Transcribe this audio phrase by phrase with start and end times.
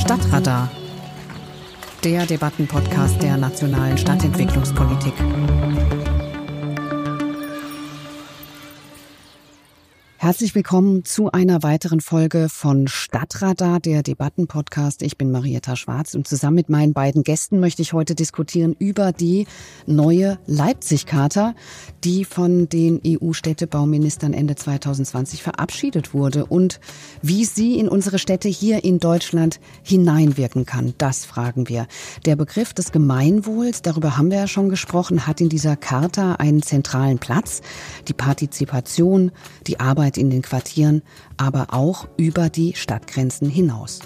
[0.00, 0.70] Stadtradar,
[2.02, 5.12] der Debattenpodcast der nationalen Stadtentwicklungspolitik.
[10.22, 15.00] Herzlich willkommen zu einer weiteren Folge von Stadtradar, der Debattenpodcast.
[15.00, 19.12] Ich bin Marietta Schwarz und zusammen mit meinen beiden Gästen möchte ich heute diskutieren über
[19.12, 19.46] die
[19.86, 21.54] neue Leipzig-Charta,
[22.04, 26.80] die von den EU-Städtebauministern Ende 2020 verabschiedet wurde und
[27.22, 30.92] wie sie in unsere Städte hier in Deutschland hineinwirken kann.
[30.98, 31.86] Das fragen wir.
[32.26, 36.60] Der Begriff des Gemeinwohls, darüber haben wir ja schon gesprochen, hat in dieser Charta einen
[36.60, 37.62] zentralen Platz.
[38.06, 39.32] Die Partizipation,
[39.66, 41.02] die Arbeit Arbeit in den Quartieren,
[41.36, 44.00] aber auch über die Stadtgrenzen hinaus.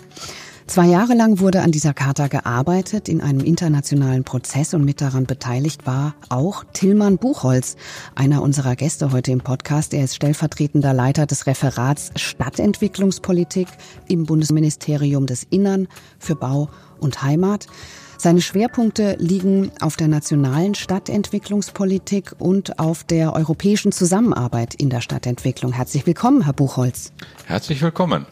[0.67, 5.27] Zwei Jahre lang wurde an dieser Charta gearbeitet in einem internationalen Prozess und mit daran
[5.27, 7.77] beteiligt war auch Tillmann Buchholz,
[8.15, 9.93] einer unserer Gäste heute im Podcast.
[9.93, 13.69] Er ist stellvertretender Leiter des Referats Stadtentwicklungspolitik
[14.09, 15.87] im Bundesministerium des Innern
[16.19, 17.67] für Bau und Heimat.
[18.17, 25.73] Seine Schwerpunkte liegen auf der nationalen Stadtentwicklungspolitik und auf der europäischen Zusammenarbeit in der Stadtentwicklung.
[25.73, 27.13] Herzlich willkommen, Herr Buchholz.
[27.45, 28.25] Herzlich willkommen.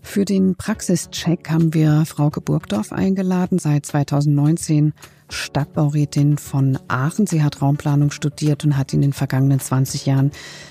[0.00, 4.92] Für den Praxischeck haben wir Frauke Burgdorf eingeladen, seit 2019
[5.28, 7.26] Stadtbaurätin von Aachen.
[7.26, 10.30] Sie hat Raumplanung studiert und hat in den vergangenen 20 Jahren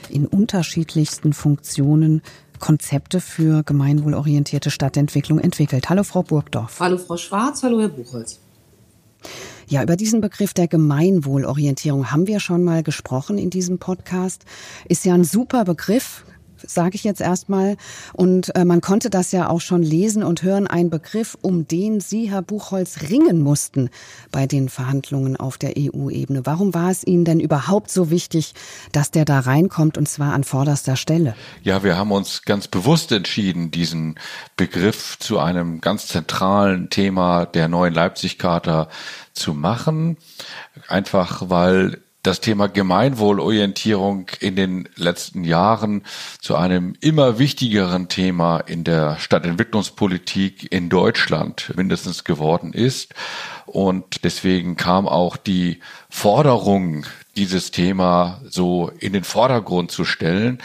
[0.09, 2.21] in unterschiedlichsten Funktionen
[2.59, 5.89] Konzepte für gemeinwohlorientierte Stadtentwicklung entwickelt.
[5.89, 6.79] Hallo Frau Burgdorf.
[6.79, 8.39] Hallo Frau Schwarz, hallo Herr Buchholz.
[9.67, 14.45] Ja, über diesen Begriff der Gemeinwohlorientierung haben wir schon mal gesprochen in diesem Podcast.
[14.87, 16.25] Ist ja ein super Begriff,
[16.67, 17.77] sage ich jetzt erstmal.
[18.13, 21.99] Und äh, man konnte das ja auch schon lesen und hören, ein Begriff, um den
[21.99, 23.89] Sie, Herr Buchholz, ringen mussten
[24.31, 26.45] bei den Verhandlungen auf der EU-Ebene.
[26.45, 28.53] Warum war es Ihnen denn überhaupt so wichtig,
[28.91, 31.35] dass der da reinkommt und zwar an vorderster Stelle?
[31.63, 34.15] Ja, wir haben uns ganz bewusst entschieden, diesen
[34.57, 38.89] Begriff zu einem ganz zentralen Thema der neuen Leipzig-Charta
[39.33, 40.17] zu machen.
[40.87, 46.03] Einfach weil das Thema Gemeinwohlorientierung in den letzten Jahren
[46.39, 53.15] zu einem immer wichtigeren Thema in der Stadtentwicklungspolitik in Deutschland mindestens geworden ist.
[53.65, 57.05] Und deswegen kam auch die Forderung,
[57.35, 60.59] dieses Thema so in den Vordergrund zu stellen,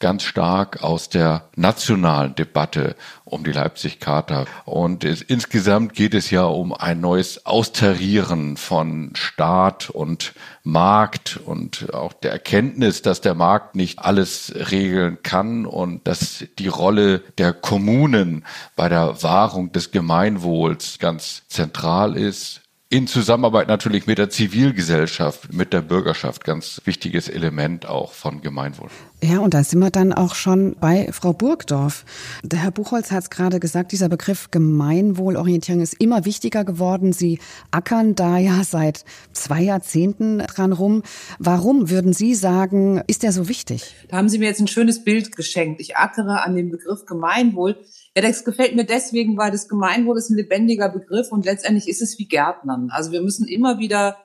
[0.00, 2.94] ganz stark aus der nationalen Debatte
[3.24, 4.46] um die Leipzig-Charta.
[4.64, 11.92] Und es, insgesamt geht es ja um ein neues Austarieren von Staat und Markt und
[11.92, 17.52] auch der Erkenntnis, dass der Markt nicht alles regeln kann und dass die Rolle der
[17.52, 18.44] Kommunen
[18.76, 25.72] bei der Wahrung des Gemeinwohls ganz zentral ist in Zusammenarbeit natürlich mit der Zivilgesellschaft, mit
[25.74, 28.88] der Bürgerschaft, ganz wichtiges Element auch von Gemeinwohl.
[29.20, 32.04] Ja, und da sind wir dann auch schon bei Frau Burgdorf.
[32.44, 37.12] Der Herr Buchholz hat es gerade gesagt, dieser Begriff Gemeinwohlorientierung ist immer wichtiger geworden.
[37.12, 37.40] Sie
[37.72, 41.02] ackern da ja seit zwei Jahrzehnten dran rum.
[41.40, 43.96] Warum würden Sie sagen, ist der so wichtig?
[44.08, 45.80] Da haben Sie mir jetzt ein schönes Bild geschenkt.
[45.80, 47.76] Ich ackere an dem Begriff Gemeinwohl.
[48.14, 52.02] Ja, das gefällt mir deswegen, weil das Gemeinwohl ist ein lebendiger Begriff und letztendlich ist
[52.02, 52.90] es wie Gärtnern.
[52.92, 54.16] Also wir müssen immer wieder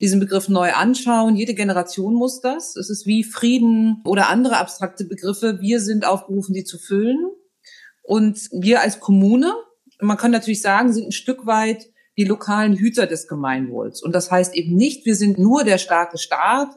[0.00, 1.36] diesen Begriff neu anschauen.
[1.36, 2.76] Jede Generation muss das.
[2.76, 5.60] Es ist wie Frieden oder andere abstrakte Begriffe.
[5.60, 7.30] Wir sind aufgerufen, die zu füllen.
[8.02, 9.52] Und wir als Kommune,
[10.00, 14.02] man kann natürlich sagen, sind ein Stück weit die lokalen Hüter des Gemeinwohls.
[14.02, 16.68] Und das heißt eben nicht, wir sind nur der starke Staat,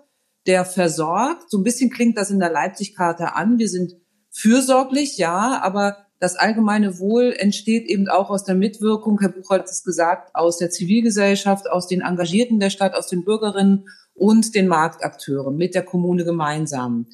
[0.45, 1.49] der versorgt.
[1.49, 3.57] So ein bisschen klingt das in der Leipzig-Karte an.
[3.57, 3.93] Wir sind
[4.31, 9.69] fürsorglich, ja, aber das allgemeine Wohl entsteht eben auch aus der Mitwirkung, Herr Buchholz hat
[9.69, 14.69] es gesagt, aus der Zivilgesellschaft, aus den Engagierten der Stadt, aus den Bürgerinnen und den
[14.69, 17.07] Marktakteuren mit der Kommune gemeinsam.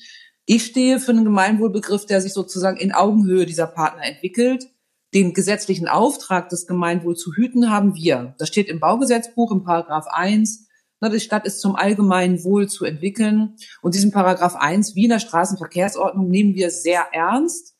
[0.45, 4.67] Ich stehe für einen Gemeinwohlbegriff, der sich sozusagen in Augenhöhe dieser Partner entwickelt.
[5.15, 8.35] Den gesetzlichen Auftrag, das Gemeinwohl zu hüten, haben wir.
[8.37, 10.67] Das steht im Baugesetzbuch im Paragraph 1.
[11.01, 13.55] Die Stadt ist zum allgemeinen Wohl zu entwickeln.
[13.81, 17.78] Und diesen Paragraph 1 Wiener Straßenverkehrsordnung nehmen wir sehr ernst.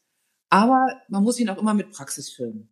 [0.50, 2.70] Aber man muss ihn auch immer mit Praxis füllen.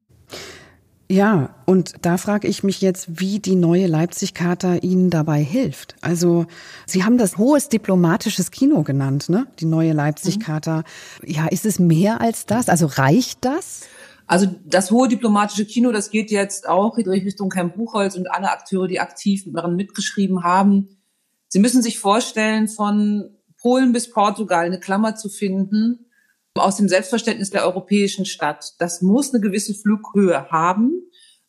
[1.09, 5.95] Ja, und da frage ich mich jetzt, wie die neue Leipzig-Charta Ihnen dabei hilft.
[6.01, 6.47] Also
[6.85, 9.47] Sie haben das hohes diplomatisches Kino genannt, ne?
[9.59, 10.83] Die neue Leipzig-Charta.
[11.21, 11.29] Mhm.
[11.29, 12.67] Ja, ist es mehr als das?
[12.67, 13.83] Also reicht das?
[14.25, 18.51] Also das hohe diplomatische Kino, das geht jetzt auch in Richtung Herrn Buchholz und alle
[18.51, 20.89] Akteure, die aktiv daran mitgeschrieben haben.
[21.47, 23.29] Sie müssen sich vorstellen, von
[23.61, 26.06] Polen bis Portugal eine Klammer zu finden,
[26.59, 28.73] aus dem Selbstverständnis der europäischen Stadt.
[28.79, 30.91] Das muss eine gewisse Flughöhe haben,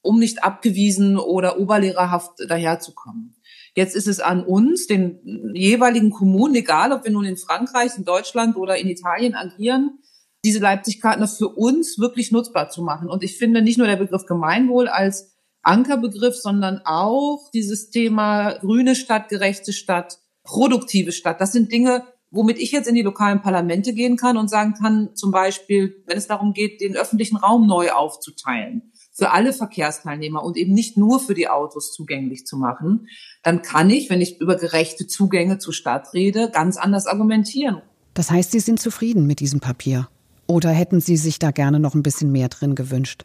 [0.00, 3.36] um nicht abgewiesen oder oberlehrerhaft daherzukommen.
[3.74, 8.04] Jetzt ist es an uns, den jeweiligen Kommunen, egal ob wir nun in Frankreich, in
[8.04, 9.98] Deutschland oder in Italien agieren,
[10.44, 13.08] diese Leipzig-Karten für uns wirklich nutzbar zu machen.
[13.08, 18.94] Und ich finde nicht nur der Begriff Gemeinwohl als Ankerbegriff, sondern auch dieses Thema grüne
[18.94, 21.40] Stadt, gerechte Stadt, produktive Stadt.
[21.40, 25.10] Das sind Dinge, womit ich jetzt in die lokalen Parlamente gehen kann und sagen kann,
[25.14, 30.56] zum Beispiel, wenn es darum geht, den öffentlichen Raum neu aufzuteilen, für alle Verkehrsteilnehmer und
[30.56, 33.08] eben nicht nur für die Autos zugänglich zu machen,
[33.42, 37.82] dann kann ich, wenn ich über gerechte Zugänge zur Stadt rede, ganz anders argumentieren.
[38.14, 40.08] Das heißt, Sie sind zufrieden mit diesem Papier?
[40.46, 43.24] Oder hätten Sie sich da gerne noch ein bisschen mehr drin gewünscht?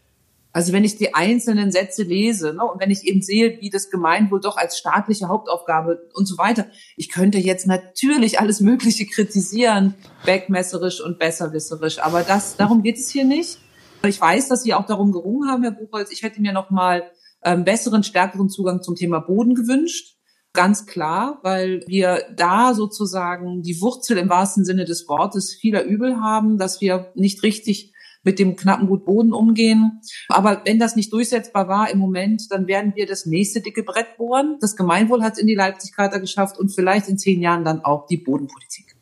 [0.56, 3.90] Also wenn ich die einzelnen Sätze lese ne, und wenn ich eben sehe, wie das
[3.90, 9.96] Gemeinwohl doch als staatliche Hauptaufgabe und so weiter, ich könnte jetzt natürlich alles Mögliche kritisieren,
[10.26, 13.58] wegmesserisch und besserwisserisch, aber das darum geht es hier nicht.
[14.06, 16.12] Ich weiß, dass Sie auch darum gerungen haben, Herr Buchholz.
[16.12, 17.04] Ich hätte mir noch mal
[17.42, 20.18] ähm, besseren, stärkeren Zugang zum Thema Boden gewünscht.
[20.52, 26.22] Ganz klar, weil wir da sozusagen die Wurzel im wahrsten Sinne des Wortes vieler Übel
[26.22, 27.93] haben, dass wir nicht richtig
[28.24, 30.02] mit dem knappen Gut Boden umgehen.
[30.30, 34.18] Aber wenn das nicht durchsetzbar war im Moment, dann werden wir das nächste dicke Brett
[34.18, 34.58] bohren.
[34.62, 38.08] Das Gemeinwohl hat es in die Leipzig-Charta geschafft und vielleicht in zehn Jahren dann auch
[38.08, 38.93] die Bodenpolitik.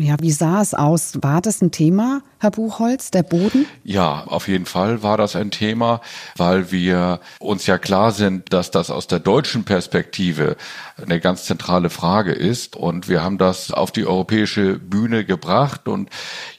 [0.00, 1.18] Ja, wie sah es aus?
[1.22, 3.66] War das ein Thema, Herr Buchholz, der Boden?
[3.82, 6.00] Ja, auf jeden Fall war das ein Thema,
[6.36, 10.56] weil wir uns ja klar sind, dass das aus der deutschen Perspektive
[11.04, 12.76] eine ganz zentrale Frage ist.
[12.76, 15.88] Und wir haben das auf die europäische Bühne gebracht.
[15.88, 16.10] Und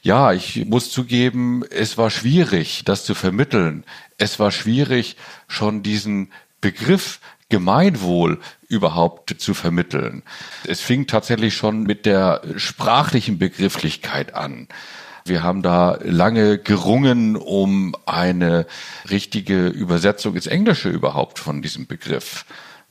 [0.02, 3.84] ja, ich muss zugeben, es war schwierig, das zu vermitteln.
[4.18, 5.16] Es war schwierig,
[5.48, 7.20] schon diesen Begriff
[7.50, 10.22] Gemeinwohl überhaupt zu vermitteln.
[10.66, 14.68] Es fing tatsächlich schon mit der sprachlichen Begrifflichkeit an.
[15.26, 18.66] Wir haben da lange gerungen um eine
[19.10, 22.46] richtige Übersetzung ins Englische überhaupt von diesem Begriff.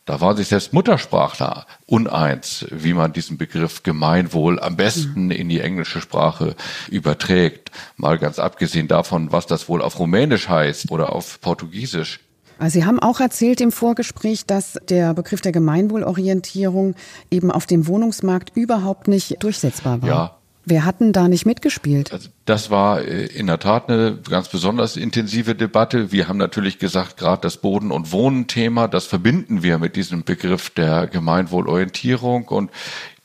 [0.05, 5.59] Da waren sich selbst Muttersprachler uneins, wie man diesen Begriff Gemeinwohl am besten in die
[5.59, 6.55] englische Sprache
[6.89, 7.69] überträgt.
[7.95, 12.21] Mal ganz abgesehen davon, was das wohl auf Rumänisch heißt oder auf Portugiesisch.
[12.59, 16.95] Also Sie haben auch erzählt im Vorgespräch, dass der Begriff der Gemeinwohlorientierung
[17.31, 20.09] eben auf dem Wohnungsmarkt überhaupt nicht durchsetzbar war.
[20.09, 20.35] Ja.
[20.65, 22.11] Wer hat denn da nicht mitgespielt?
[22.11, 26.11] Also das war äh, in der Tat eine ganz besonders intensive Debatte.
[26.11, 30.69] Wir haben natürlich gesagt, gerade das Boden- und Wohnen-Thema, das verbinden wir mit diesem Begriff
[30.69, 32.49] der Gemeinwohlorientierung.
[32.49, 32.69] Und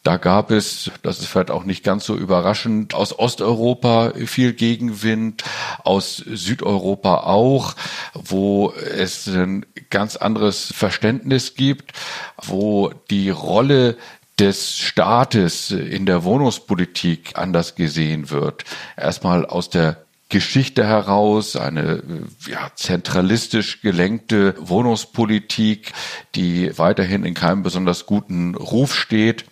[0.05, 5.43] da gab es, das ist vielleicht auch nicht ganz so überraschend, aus Osteuropa viel Gegenwind,
[5.83, 7.75] aus Südeuropa auch,
[8.13, 11.93] wo es ein ganz anderes Verständnis gibt,
[12.43, 13.97] wo die Rolle
[14.39, 18.65] des Staates in der Wohnungspolitik anders gesehen wird.
[18.99, 22.03] Erstmal aus der Geschichte heraus, eine
[22.47, 25.93] ja, zentralistisch gelenkte Wohnungspolitik,
[26.35, 29.47] die weiterhin in keinem besonders guten Ruf steht.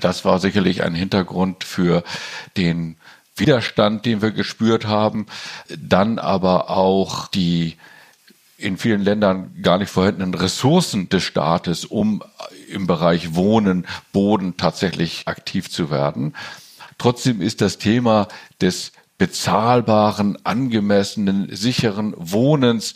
[0.00, 2.02] Das war sicherlich ein Hintergrund für
[2.56, 2.96] den
[3.36, 5.26] Widerstand, den wir gespürt haben.
[5.68, 7.76] Dann aber auch die
[8.56, 12.22] in vielen Ländern gar nicht vorhandenen Ressourcen des Staates, um
[12.68, 16.34] im Bereich Wohnen, Boden tatsächlich aktiv zu werden.
[16.96, 18.28] Trotzdem ist das Thema
[18.60, 22.94] des bezahlbaren, angemessenen, sicheren Wohnens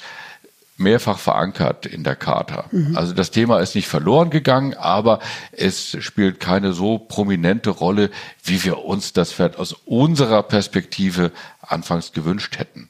[0.79, 2.67] mehrfach verankert in der Charta.
[2.71, 2.97] Mhm.
[2.97, 5.19] Also das Thema ist nicht verloren gegangen, aber
[5.53, 8.11] es spielt keine so prominente Rolle,
[8.43, 12.89] wie wir uns das vielleicht aus unserer Perspektive anfangs gewünscht hätten.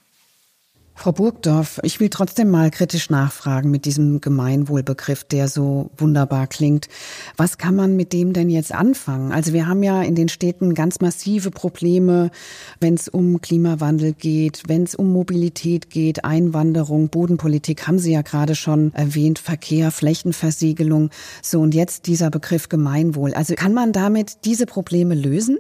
[0.99, 6.89] Frau Burgdorf, ich will trotzdem mal kritisch nachfragen mit diesem Gemeinwohlbegriff, der so wunderbar klingt.
[7.37, 9.31] Was kann man mit dem denn jetzt anfangen?
[9.31, 12.33] Also wir haben ja in den Städten ganz massive Probleme,
[12.81, 18.23] wenn es um Klimawandel geht, wenn es um Mobilität geht, Einwanderung, Bodenpolitik, haben Sie ja
[18.23, 21.11] gerade schon erwähnt, Verkehr, Flächenversiegelung.
[21.43, 23.35] So und jetzt dieser Begriff Gemeinwohl.
[23.35, 25.59] Also kann man damit diese Probleme lösen?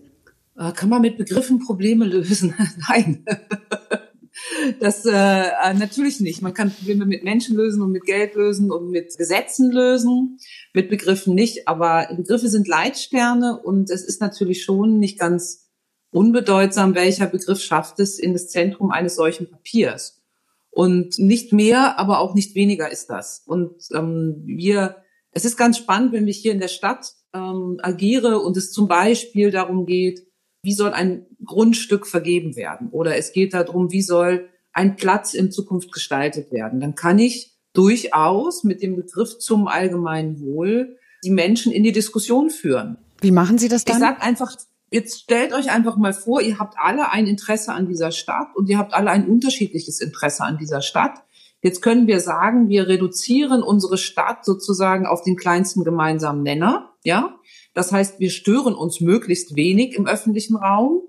[0.56, 2.54] Äh, kann man mit Begriffen Probleme lösen?
[2.88, 3.24] Nein.
[4.80, 6.42] Das äh, äh, natürlich nicht.
[6.42, 10.38] Man kann Probleme mit Menschen lösen und mit Geld lösen und mit Gesetzen lösen,
[10.74, 11.68] mit Begriffen nicht.
[11.68, 15.68] Aber Begriffe sind Leitsterne und es ist natürlich schon nicht ganz
[16.10, 20.22] unbedeutsam, welcher Begriff schafft es in das Zentrum eines solchen Papiers.
[20.70, 23.42] Und nicht mehr, aber auch nicht weniger ist das.
[23.46, 24.96] Und ähm, wir,
[25.32, 28.86] es ist ganz spannend, wenn ich hier in der Stadt ähm, agiere und es zum
[28.86, 30.27] Beispiel darum geht,
[30.62, 35.50] wie soll ein Grundstück vergeben werden oder es geht darum, wie soll ein Platz in
[35.50, 41.72] Zukunft gestaltet werden, dann kann ich durchaus mit dem Begriff zum allgemeinen Wohl die Menschen
[41.72, 42.98] in die Diskussion führen.
[43.20, 43.96] Wie machen Sie das dann?
[43.96, 44.54] Ich sage einfach,
[44.90, 48.68] jetzt stellt euch einfach mal vor, ihr habt alle ein Interesse an dieser Stadt und
[48.68, 51.22] ihr habt alle ein unterschiedliches Interesse an dieser Stadt.
[51.60, 57.37] Jetzt können wir sagen, wir reduzieren unsere Stadt sozusagen auf den kleinsten gemeinsamen Nenner, ja?
[57.74, 61.02] Das heißt, wir stören uns möglichst wenig im öffentlichen Raum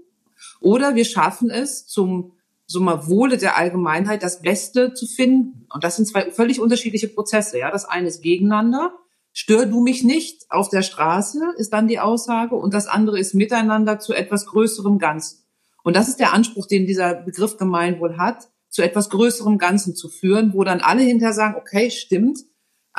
[0.59, 2.33] Oder wir schaffen es zum
[2.77, 5.65] mal Wohle der Allgemeinheit das Beste zu finden.
[5.73, 7.57] Und das sind zwei völlig unterschiedliche Prozesse.
[7.57, 8.93] Ja, das eine ist gegeneinander.
[9.33, 12.55] Stör du mich nicht auf der Straße, ist dann die Aussage.
[12.55, 15.39] Und das andere ist miteinander zu etwas größerem Ganzen.
[15.83, 20.09] Und das ist der Anspruch, den dieser Begriff Gemeinwohl hat, zu etwas größerem Ganzen zu
[20.09, 22.39] führen, wo dann alle hinterher sagen, okay, stimmt.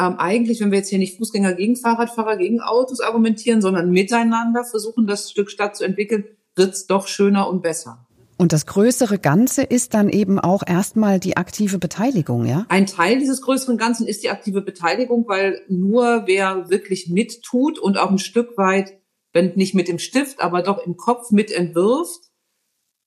[0.00, 4.64] Ähm, eigentlich, wenn wir jetzt hier nicht Fußgänger gegen Fahrradfahrer gegen Autos argumentieren, sondern miteinander
[4.64, 6.24] versuchen, das Stück Stadt zu entwickeln,
[6.56, 8.06] wird's doch schöner und besser.
[8.38, 12.64] Und das größere Ganze ist dann eben auch erstmal die aktive Beteiligung, ja?
[12.70, 17.98] Ein Teil dieses größeren Ganzen ist die aktive Beteiligung, weil nur wer wirklich mittut und
[17.98, 18.98] auch ein Stück weit,
[19.34, 22.30] wenn nicht mit dem Stift, aber doch im Kopf mitentwirft,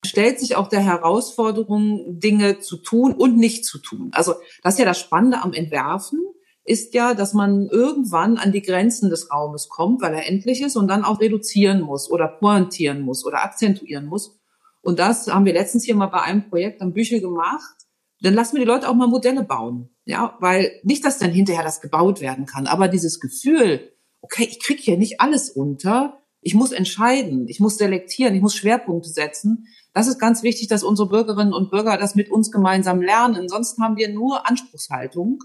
[0.06, 4.12] stellt sich auch der Herausforderung, Dinge zu tun und nicht zu tun.
[4.14, 6.20] Also das ist ja das Spannende am Entwerfen,
[6.66, 10.78] ist ja, dass man irgendwann an die Grenzen des Raumes kommt, weil er endlich ist
[10.78, 14.40] und dann auch reduzieren muss oder pointieren muss oder akzentuieren muss.
[14.82, 17.76] Und das haben wir letztens hier mal bei einem Projekt am Büchel gemacht.
[18.22, 19.90] Dann lassen wir die Leute auch mal Modelle bauen.
[20.06, 23.92] Ja, weil nicht, dass dann hinterher das gebaut werden kann, aber dieses Gefühl,
[24.22, 28.56] okay, ich krieg hier nicht alles unter, ich muss entscheiden, ich muss selektieren, ich muss
[28.56, 29.68] Schwerpunkte setzen.
[29.94, 33.48] Das ist ganz wichtig, dass unsere Bürgerinnen und Bürger das mit uns gemeinsam lernen.
[33.48, 35.40] Sonst haben wir nur Anspruchshaltung.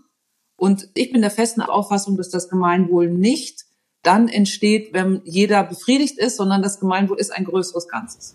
[0.58, 3.64] Und ich bin der festen Auffassung, dass das Gemeinwohl nicht
[4.02, 8.34] dann entsteht, wenn jeder befriedigt ist, sondern das Gemeinwohl ist ein größeres Ganzes.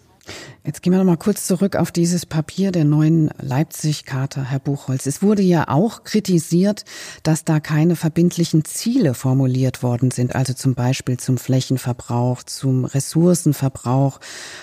[0.65, 5.05] Jetzt gehen wir noch mal kurz zurück auf dieses Papier der neuen Leipzig-Charta, Herr Buchholz.
[5.05, 6.85] Es wurde ja auch kritisiert,
[7.23, 14.21] dass da keine verbindlichen Ziele formuliert worden sind, also zum Beispiel zum Flächenverbrauch, zum Ressourcenverbrauch,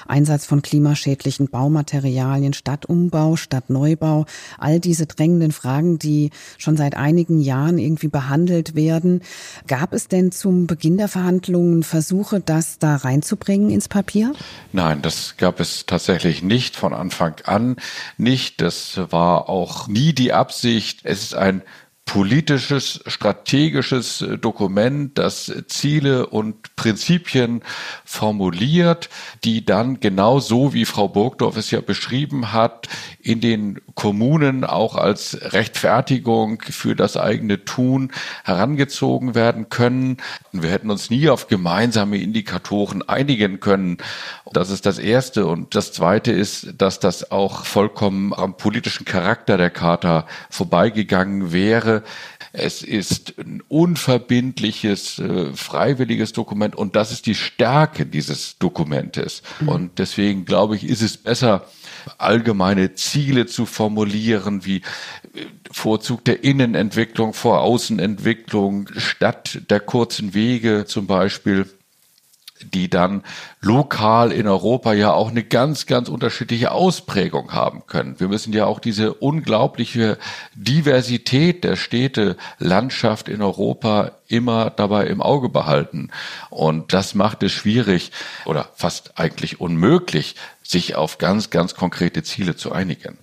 [0.09, 4.25] Einsatz von klimaschädlichen Baumaterialien, Stadtumbau, Stadtneubau,
[4.57, 9.21] all diese drängenden Fragen, die schon seit einigen Jahren irgendwie behandelt werden.
[9.67, 14.33] Gab es denn zum Beginn der Verhandlungen Versuche, das da reinzubringen ins Papier?
[14.73, 17.75] Nein, das gab gab es tatsächlich nicht von Anfang an
[18.17, 18.61] nicht.
[18.61, 21.01] Das war auch nie die Absicht.
[21.03, 21.63] Es ist ein
[22.11, 27.63] politisches, strategisches äh, Dokument, das Ziele und Prinzipien
[28.05, 29.09] formuliert,
[29.45, 32.89] die dann genau so, wie Frau Burgdorf es ja beschrieben hat,
[33.21, 38.11] in den Kommunen auch als Rechtfertigung für das eigene Tun
[38.43, 40.17] herangezogen werden können.
[40.51, 43.99] Wir hätten uns nie auf gemeinsame Indikatoren einigen können.
[44.53, 45.47] Das ist das Erste.
[45.47, 52.00] Und das Zweite ist, dass das auch vollkommen am politischen Charakter der Charta vorbeigegangen wäre
[52.53, 59.43] es ist ein unverbindliches, äh, freiwilliges Dokument und das ist die Stärke dieses Dokumentes.
[59.61, 59.69] Mhm.
[59.69, 61.67] Und deswegen glaube ich, ist es besser,
[62.19, 70.85] allgemeine Ziele zu formulieren, wie äh, Vorzug der Innenentwicklung vor Außenentwicklung, statt der kurzen Wege
[70.87, 71.67] zum Beispiel
[72.65, 73.23] die dann
[73.61, 78.19] lokal in Europa ja auch eine ganz, ganz unterschiedliche Ausprägung haben können.
[78.19, 80.19] Wir müssen ja auch diese unglaubliche
[80.55, 86.11] Diversität der Städte, Landschaft in Europa immer dabei im Auge behalten.
[86.51, 88.13] Und das macht es schwierig
[88.45, 93.19] oder fast eigentlich unmöglich, sich auf ganz, ganz konkrete Ziele zu einigen.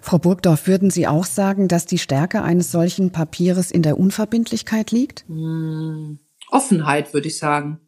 [0.00, 4.90] Frau Burgdorf, würden Sie auch sagen, dass die Stärke eines solchen Papieres in der Unverbindlichkeit
[4.90, 5.24] liegt?
[5.28, 6.18] Hm,
[6.50, 7.80] Offenheit, würde ich sagen.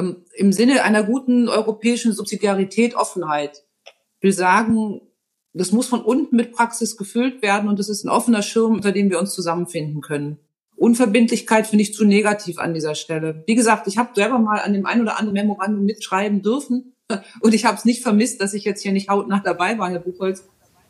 [0.00, 3.62] Ähm, im Sinne einer guten europäischen Subsidiarität Offenheit.
[4.18, 5.00] Ich will sagen,
[5.52, 8.92] das muss von unten mit Praxis gefüllt werden und das ist ein offener Schirm, unter
[8.92, 10.38] dem wir uns zusammenfinden können.
[10.76, 13.42] Unverbindlichkeit finde ich zu negativ an dieser Stelle.
[13.46, 16.94] Wie gesagt, ich habe selber mal an dem einen oder anderen Memorandum mitschreiben dürfen
[17.40, 19.98] und ich habe es nicht vermisst, dass ich jetzt hier nicht hautnah dabei war, Herr
[19.98, 20.44] Buchholz,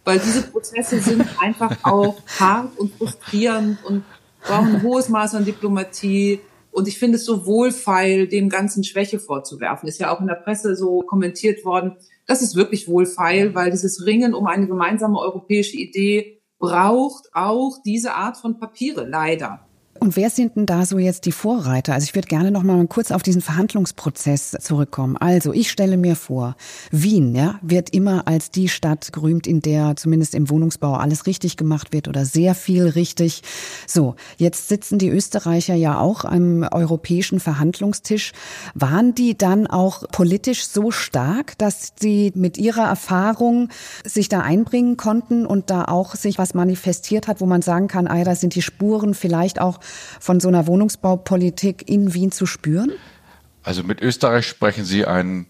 [0.04, 4.04] weil diese Prozesse sind einfach auch hart und frustrierend und
[4.42, 6.40] brauchen ein hohes Maß an Diplomatie,
[6.80, 9.86] und ich finde es so wohlfeil, dem Ganzen Schwäche vorzuwerfen.
[9.86, 11.96] Ist ja auch in der Presse so kommentiert worden.
[12.26, 18.14] Das ist wirklich wohlfeil, weil dieses Ringen um eine gemeinsame europäische Idee braucht auch diese
[18.14, 19.66] Art von Papiere, leider.
[20.00, 21.92] Und wer sind denn da so jetzt die Vorreiter?
[21.92, 25.18] Also ich würde gerne noch mal kurz auf diesen Verhandlungsprozess zurückkommen.
[25.18, 26.56] Also ich stelle mir vor,
[26.90, 31.58] Wien ja, wird immer als die Stadt gerühmt, in der zumindest im Wohnungsbau alles richtig
[31.58, 33.42] gemacht wird oder sehr viel richtig.
[33.86, 38.32] So, jetzt sitzen die Österreicher ja auch am europäischen Verhandlungstisch.
[38.74, 43.68] Waren die dann auch politisch so stark, dass sie mit ihrer Erfahrung
[44.06, 48.06] sich da einbringen konnten und da auch sich was manifestiert hat, wo man sagen kann,
[48.06, 49.78] ah, da sind die Spuren vielleicht auch
[50.20, 52.92] von so einer Wohnungsbaupolitik in Wien zu spüren?
[53.62, 55.46] Also mit Österreich sprechen Sie einen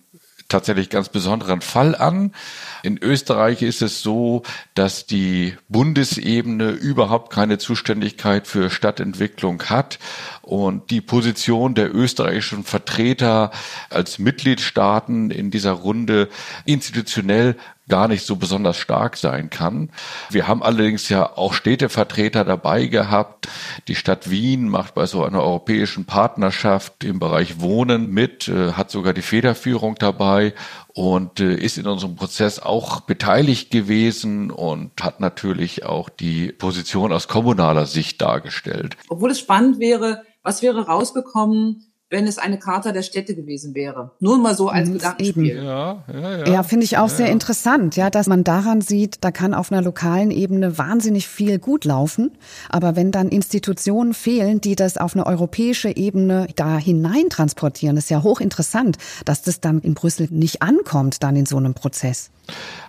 [0.48, 2.34] tatsächlich ganz besonderen Fall an.
[2.82, 4.42] In Österreich ist es so,
[4.74, 9.98] dass die Bundesebene überhaupt keine Zuständigkeit für Stadtentwicklung hat
[10.42, 13.50] und die Position der österreichischen Vertreter
[13.90, 16.28] als Mitgliedstaaten in dieser Runde
[16.64, 17.56] institutionell
[17.90, 19.90] gar nicht so besonders stark sein kann.
[20.30, 23.48] Wir haben allerdings ja auch Städtevertreter dabei gehabt.
[23.88, 28.90] Die Stadt Wien macht bei so einer europäischen Partnerschaft im Bereich Wohnen mit, äh, hat
[28.90, 30.54] sogar die Federführung dabei
[30.94, 37.12] und äh, ist in unserem Prozess auch beteiligt gewesen und hat natürlich auch die Position
[37.12, 38.96] aus kommunaler Sicht dargestellt.
[39.08, 44.10] Obwohl es spannend wäre, was wäre rausgekommen, wenn es eine Charta der Städte gewesen wäre.
[44.18, 45.56] Nur mal so als mhm, Gedankenspiel.
[45.56, 46.48] Ja, ja, ja.
[46.48, 49.70] ja finde ich auch ja, sehr interessant, ja, dass man daran sieht, da kann auf
[49.70, 52.32] einer lokalen Ebene wahnsinnig viel gut laufen.
[52.68, 58.10] Aber wenn dann Institutionen fehlen, die das auf eine europäische Ebene da hinein transportieren, ist
[58.10, 62.30] ja hochinteressant, dass das dann in Brüssel nicht ankommt, dann in so einem Prozess.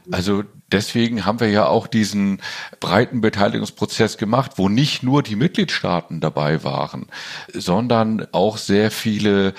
[0.09, 2.41] Also deswegen haben wir ja auch diesen
[2.79, 7.07] breiten Beteiligungsprozess gemacht, wo nicht nur die Mitgliedstaaten dabei waren,
[7.53, 9.53] sondern auch sehr viele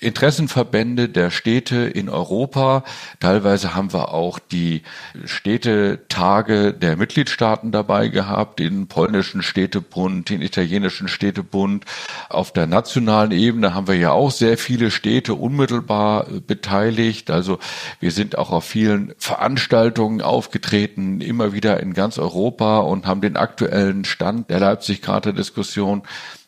[0.00, 2.84] Interessenverbände der Städte in Europa.
[3.20, 4.82] Teilweise haben wir auch die
[5.24, 11.84] Städtetage der Mitgliedstaaten dabei gehabt, den polnischen Städtebund, den italienischen Städtebund.
[12.28, 17.30] Auf der nationalen Ebene haben wir ja auch sehr viele Städte unmittelbar beteiligt.
[17.30, 17.58] Also
[18.00, 23.20] wir sind auch auf vielen Veranstaltungen aufgetreten aufgetreten, immer wieder in ganz Europa und haben
[23.20, 26.02] den aktuellen Stand der Leipzig-Charta-Diskussion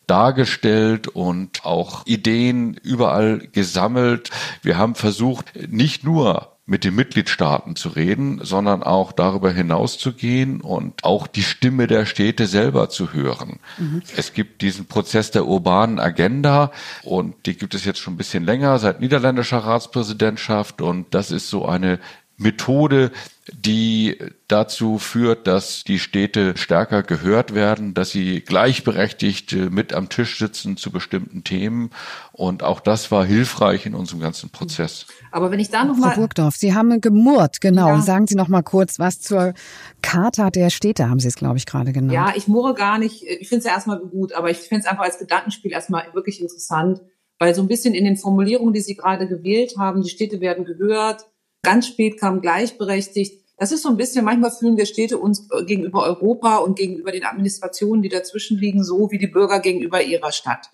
[0.07, 4.31] dargestellt und auch Ideen überall gesammelt.
[4.63, 10.13] Wir haben versucht, nicht nur mit den Mitgliedstaaten zu reden, sondern auch darüber hinaus zu
[10.13, 13.59] gehen und auch die Stimme der Städte selber zu hören.
[13.79, 14.03] Mhm.
[14.17, 16.71] Es gibt diesen Prozess der urbanen Agenda
[17.05, 21.49] und die gibt es jetzt schon ein bisschen länger, seit niederländischer Ratspräsidentschaft und das ist
[21.49, 22.01] so eine
[22.39, 23.11] Methode,
[23.53, 24.17] die
[24.47, 30.39] dazu führt, dass die Städte stärker gehört werden, dass sie gleichberechtigt äh, mit am Tisch
[30.39, 31.91] sitzen zu bestimmten Themen.
[32.33, 35.07] Und auch das war hilfreich in unserem ganzen Prozess.
[35.33, 37.89] Aber wenn ich da noch mal Frau Burgdorf, Sie haben gemurrt, genau.
[37.89, 38.01] Ja.
[38.03, 39.55] Sagen Sie noch mal kurz was zur
[40.03, 42.13] Charta der Städte, haben Sie es, glaube ich, gerade genannt.
[42.13, 43.25] Ja, ich murre gar nicht.
[43.25, 46.41] Ich finde es ja erstmal gut, aber ich finde es einfach als Gedankenspiel erstmal wirklich
[46.41, 47.01] interessant,
[47.41, 50.65] weil so ein bisschen in den Formulierungen, die Sie gerade gewählt haben, die Städte werden
[50.65, 51.27] gehört,
[51.63, 53.45] Ganz spät kam gleichberechtigt.
[53.57, 57.11] Das ist so ein bisschen, manchmal fühlen wir Städte uns äh, gegenüber Europa und gegenüber
[57.11, 60.71] den Administrationen, die dazwischen liegen, so wie die Bürger gegenüber ihrer Stadt.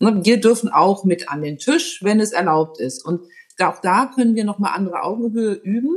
[0.00, 3.04] Ne, wir dürfen auch mit an den Tisch, wenn es erlaubt ist.
[3.04, 3.22] Und
[3.60, 5.94] auch da können wir nochmal andere Augenhöhe üben.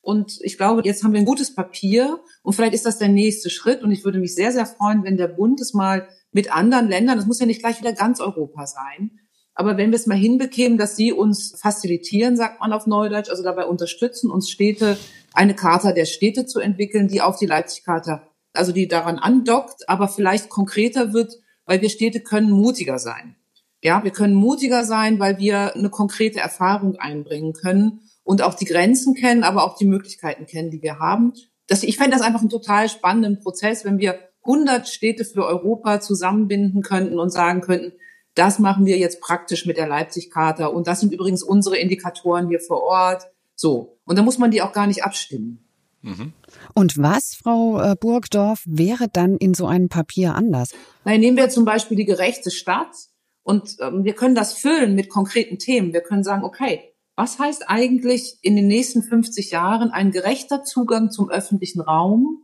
[0.00, 3.50] Und ich glaube, jetzt haben wir ein gutes Papier und vielleicht ist das der nächste
[3.50, 3.82] Schritt.
[3.82, 7.16] Und ich würde mich sehr, sehr freuen, wenn der Bund es mal mit anderen Ländern,
[7.16, 9.18] das muss ja nicht gleich wieder ganz Europa sein,
[9.58, 13.42] aber wenn wir es mal hinbekämen, dass sie uns facilitieren, sagt man auf Neudeutsch, also
[13.42, 14.98] dabei unterstützen, uns Städte,
[15.32, 20.08] eine Charta der Städte zu entwickeln, die auf die Leipzig-Charta, also die daran andockt, aber
[20.08, 23.34] vielleicht konkreter wird, weil wir Städte können mutiger sein.
[23.82, 28.64] Ja, wir können mutiger sein, weil wir eine konkrete Erfahrung einbringen können und auch die
[28.66, 31.32] Grenzen kennen, aber auch die Möglichkeiten kennen, die wir haben.
[31.66, 36.00] Das, ich fände das einfach einen total spannenden Prozess, wenn wir 100 Städte für Europa
[36.00, 37.92] zusammenbinden könnten und sagen könnten,
[38.36, 40.66] das machen wir jetzt praktisch mit der Leipzig-Charta.
[40.66, 43.24] Und das sind übrigens unsere Indikatoren hier vor Ort.
[43.54, 43.98] So.
[44.04, 45.66] Und da muss man die auch gar nicht abstimmen.
[46.02, 46.32] Mhm.
[46.74, 50.70] Und was, Frau äh, Burgdorf, wäre dann in so einem Papier anders?
[51.04, 52.94] Nein, nehmen wir zum Beispiel die gerechte Stadt
[53.42, 55.92] und ähm, wir können das füllen mit konkreten Themen.
[55.92, 61.10] Wir können sagen, okay, was heißt eigentlich in den nächsten 50 Jahren ein gerechter Zugang
[61.10, 62.42] zum öffentlichen Raum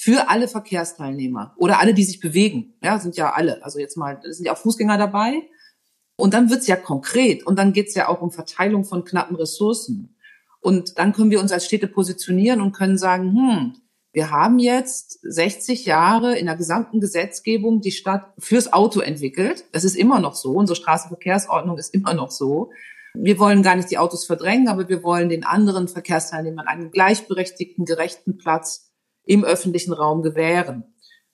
[0.00, 2.74] für alle Verkehrsteilnehmer oder alle, die sich bewegen.
[2.84, 3.64] Ja, sind ja alle.
[3.64, 5.42] Also jetzt mal, sind ja auch Fußgänger dabei.
[6.14, 10.16] Und dann wird's ja konkret und dann geht's ja auch um Verteilung von knappen Ressourcen.
[10.60, 13.72] Und dann können wir uns als Städte positionieren und können sagen, hm,
[14.12, 19.64] wir haben jetzt 60 Jahre in der gesamten Gesetzgebung die Stadt fürs Auto entwickelt.
[19.72, 20.52] Das ist immer noch so.
[20.52, 22.70] Unsere Straßenverkehrsordnung ist immer noch so.
[23.14, 27.84] Wir wollen gar nicht die Autos verdrängen, aber wir wollen den anderen Verkehrsteilnehmern einen gleichberechtigten,
[27.84, 28.87] gerechten Platz
[29.28, 30.84] im öffentlichen Raum gewähren.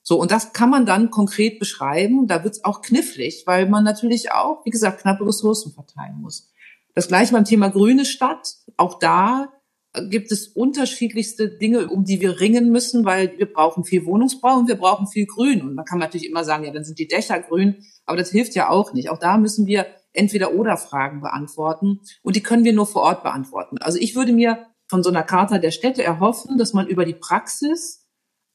[0.03, 2.27] So, und das kann man dann konkret beschreiben.
[2.27, 6.51] Da wird es auch knifflig, weil man natürlich auch, wie gesagt, knappe Ressourcen verteilen muss.
[6.93, 8.55] Das gleiche beim Thema grüne Stadt.
[8.77, 9.51] Auch da
[10.09, 14.67] gibt es unterschiedlichste Dinge, um die wir ringen müssen, weil wir brauchen viel Wohnungsbau und
[14.67, 15.61] wir brauchen viel Grün.
[15.61, 18.55] Und man kann natürlich immer sagen, ja, dann sind die Dächer grün, aber das hilft
[18.55, 19.09] ja auch nicht.
[19.09, 23.23] Auch da müssen wir entweder oder Fragen beantworten und die können wir nur vor Ort
[23.23, 23.77] beantworten.
[23.79, 27.15] Also ich würde mir von so einer Charta der Städte erhoffen, dass man über die
[27.15, 28.05] Praxis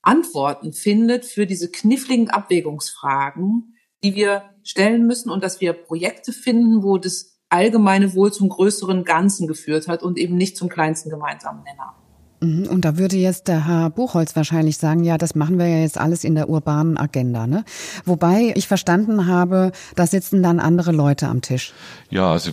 [0.02, 6.82] Antworten findet für diese kniffligen Abwägungsfragen, die wir stellen müssen und dass wir Projekte finden,
[6.82, 11.62] wo das allgemeine Wohl zum größeren Ganzen geführt hat und eben nicht zum kleinsten gemeinsamen
[11.64, 11.99] Nenner.
[12.40, 12.66] Mhm.
[12.66, 15.98] Und da würde jetzt der Herr Buchholz wahrscheinlich sagen, ja, das machen wir ja jetzt
[15.98, 17.46] alles in der urbanen Agenda.
[17.46, 17.64] Ne?
[18.04, 21.72] Wobei ich verstanden habe, da sitzen dann andere Leute am Tisch.
[22.08, 22.50] Ja, also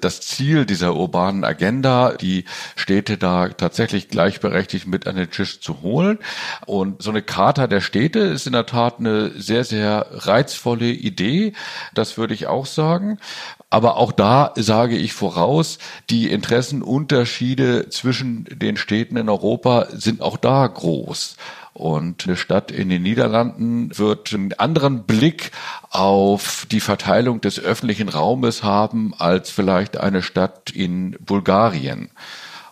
[0.00, 2.44] das Ziel dieser urbanen Agenda, die
[2.76, 6.18] Städte da tatsächlich gleichberechtigt mit an den Tisch zu holen.
[6.66, 11.52] Und so eine Charta der Städte ist in der Tat eine sehr, sehr reizvolle Idee.
[11.94, 13.18] Das würde ich auch sagen.
[13.70, 15.78] Aber auch da sage ich voraus,
[16.10, 21.36] die Interessenunterschiede zwischen den Städten in Europa sind auch da groß.
[21.72, 25.52] Und eine Stadt in den Niederlanden wird einen anderen Blick
[25.88, 32.10] auf die Verteilung des öffentlichen Raumes haben als vielleicht eine Stadt in Bulgarien.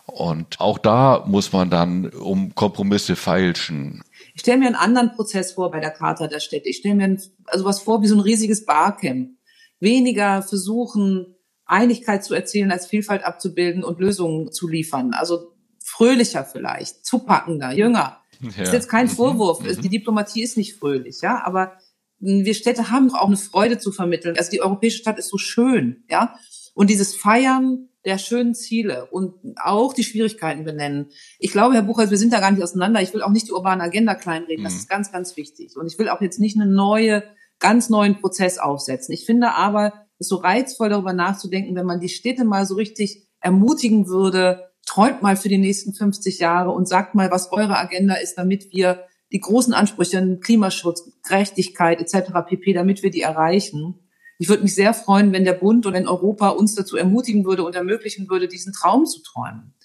[0.05, 4.03] Und auch da muss man dann um Kompromisse feilschen.
[4.33, 6.67] Ich stelle mir einen anderen Prozess vor bei der Charta der Städte.
[6.67, 9.38] Ich stelle mir also was vor wie so ein riesiges Barcamp
[9.79, 15.13] weniger versuchen, Einigkeit zu erzielen, als Vielfalt abzubilden und Lösungen zu liefern.
[15.13, 18.21] Also fröhlicher vielleicht, zupackender, jünger.
[18.41, 18.49] Ja.
[18.57, 19.11] Das ist jetzt kein mhm.
[19.11, 19.61] Vorwurf.
[19.61, 19.81] Mhm.
[19.81, 21.73] Die Diplomatie ist nicht fröhlich, ja, aber
[22.19, 24.37] wir Städte haben auch eine Freude zu vermitteln.
[24.37, 26.35] Also die europäische Stadt ist so schön, ja.
[26.73, 31.07] Und dieses Feiern der schönen Ziele und auch die Schwierigkeiten benennen.
[31.37, 33.01] Ich glaube, Herr Buchholz, wir sind da gar nicht auseinander.
[33.01, 34.63] Ich will auch nicht die urbane Agenda kleinreden.
[34.63, 34.79] Das mhm.
[34.79, 35.75] ist ganz, ganz wichtig.
[35.77, 37.23] Und ich will auch jetzt nicht eine neue
[37.59, 39.13] ganz neuen Prozess aufsetzen.
[39.13, 42.75] Ich finde aber, es ist so reizvoll darüber nachzudenken, wenn man die Städte mal so
[42.75, 47.77] richtig ermutigen würde, träumt mal für die nächsten 50 Jahre und sagt mal, was eure
[47.77, 52.31] Agenda ist, damit wir die großen Ansprüche, Klimaschutz, Gerechtigkeit etc.
[52.47, 53.99] pp., damit wir die erreichen.
[54.39, 57.63] Ich würde mich sehr freuen, wenn der Bund und wenn Europa uns dazu ermutigen würde
[57.63, 59.75] und ermöglichen würde, diesen Traum zu träumen.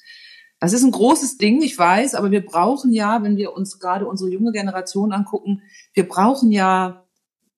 [0.60, 4.06] Das ist ein großes Ding, ich weiß, aber wir brauchen ja, wenn wir uns gerade
[4.06, 7.03] unsere junge Generation angucken, wir brauchen ja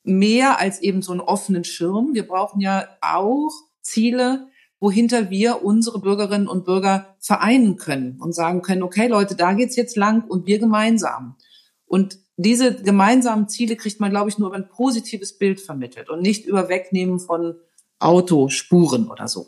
[0.07, 2.15] mehr als eben so einen offenen Schirm.
[2.15, 3.51] Wir brauchen ja auch
[3.83, 4.49] Ziele,
[4.81, 9.77] wohinter wir unsere Bürgerinnen und Bürger vereinen können und sagen können, okay Leute, da geht's
[9.77, 11.37] jetzt lang und wir gemeinsam.
[11.87, 16.21] Und diese gemeinsamen Ziele kriegt man, glaube ich, nur über ein positives Bild vermittelt und
[16.21, 17.55] nicht über Wegnehmen von
[17.99, 19.47] Autospuren oder so.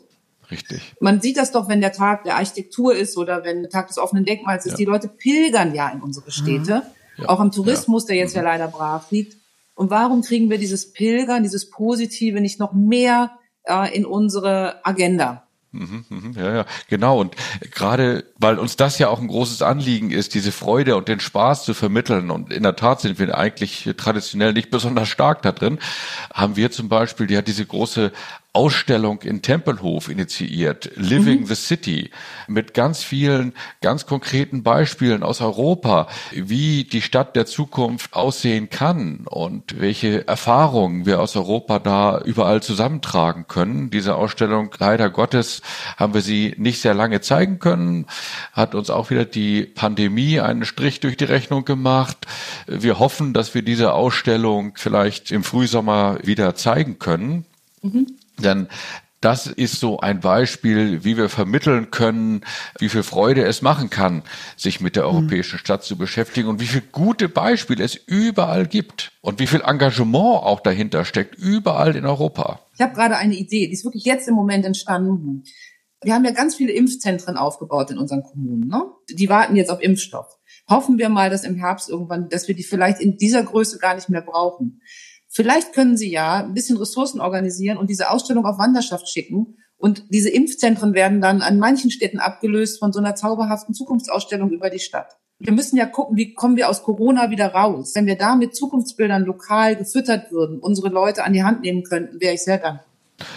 [0.49, 0.81] Richtig.
[0.99, 3.99] Man sieht das doch, wenn der Tag der Architektur ist oder wenn der Tag des
[3.99, 4.71] offenen Denkmals ist.
[4.71, 4.77] Ja.
[4.77, 6.83] Die Leute pilgern ja in unsere Städte.
[7.17, 7.23] Mhm.
[7.23, 7.29] Ja.
[7.29, 8.37] Auch am Tourismus, der jetzt mhm.
[8.37, 9.37] ja leider brach liegt.
[9.79, 13.31] Und warum kriegen wir dieses Pilgern, dieses Positive nicht noch mehr
[13.63, 15.47] äh, in unsere Agenda?
[15.71, 17.17] Mhm, mhm, ja, ja, genau.
[17.17, 17.33] Und
[17.71, 21.63] gerade, weil uns das ja auch ein großes Anliegen ist, diese Freude und den Spaß
[21.63, 22.29] zu vermitteln.
[22.29, 25.79] Und in der Tat sind wir eigentlich traditionell nicht besonders stark da drin.
[26.33, 28.11] Haben wir zum Beispiel ja diese große
[28.51, 31.45] Ausstellung in Tempelhof initiiert, Living mhm.
[31.45, 32.09] the City,
[32.47, 39.27] mit ganz vielen, ganz konkreten Beispielen aus Europa, wie die Stadt der Zukunft aussehen kann
[39.29, 43.91] und welche Erfahrungen wir aus Europa da überall zusammentragen können.
[43.91, 45.61] Diese Ausstellung, leider Gottes,
[45.97, 48.07] haben wir sie nicht sehr lange zeigen können,
[48.53, 52.17] hat uns auch wieder die Pandemie einen Strich durch die Rechnung gemacht.
[52.65, 57.45] Wir hoffen, dass wir diese Ausstellung vielleicht im Frühsommer wieder zeigen können.
[57.83, 58.07] Mhm.
[58.43, 58.67] Denn
[59.21, 62.41] das ist so ein Beispiel, wie wir vermitteln können,
[62.79, 64.23] wie viel Freude es machen kann,
[64.55, 65.09] sich mit der mhm.
[65.09, 69.61] europäischen Stadt zu beschäftigen und wie viele gute Beispiele es überall gibt und wie viel
[69.61, 72.61] Engagement auch dahinter steckt, überall in Europa.
[72.75, 75.43] Ich habe gerade eine Idee, die ist wirklich jetzt im Moment entstanden.
[76.01, 78.69] Wir haben ja ganz viele Impfzentren aufgebaut in unseren Kommunen.
[78.69, 78.83] Ne?
[79.09, 80.37] Die warten jetzt auf Impfstoff.
[80.69, 83.95] Hoffen wir mal, dass im Herbst irgendwann, dass wir die vielleicht in dieser Größe gar
[83.95, 84.81] nicht mehr brauchen.
[85.29, 89.57] Vielleicht können Sie ja ein bisschen Ressourcen organisieren und diese Ausstellung auf Wanderschaft schicken.
[89.77, 94.69] Und diese Impfzentren werden dann an manchen Städten abgelöst von so einer zauberhaften Zukunftsausstellung über
[94.69, 95.17] die Stadt.
[95.37, 97.93] Wir müssen ja gucken, wie kommen wir aus Corona wieder raus.
[97.95, 102.19] Wenn wir da mit Zukunftsbildern lokal gefüttert würden, unsere Leute an die Hand nehmen könnten,
[102.19, 102.88] wäre ich sehr dankbar.